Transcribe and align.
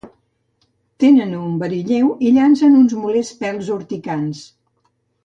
Tenen 1.03 1.35
un 1.39 1.59
verí 1.63 1.81
lleu 1.91 2.09
i 2.29 2.33
llancen 2.37 2.79
uns 2.81 2.97
molests 3.05 3.37
pèls 3.43 3.71
urticants. 3.77 4.43